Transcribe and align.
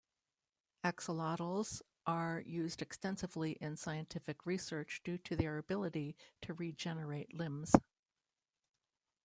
Axolotls 0.83 1.83
are 2.07 2.39
used 2.43 2.81
extensively 2.81 3.51
in 3.51 3.77
scientific 3.77 4.47
research 4.47 4.99
due 5.03 5.19
to 5.19 5.35
their 5.35 5.59
ability 5.59 6.15
to 6.41 6.55
regenerate 6.55 7.35
limbs. 7.35 7.71